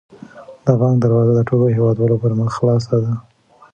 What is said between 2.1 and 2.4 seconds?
پر